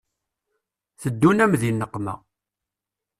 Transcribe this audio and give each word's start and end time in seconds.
Teddun-am 1.01 1.53
di 1.61 1.71
nneqma. 1.73 2.13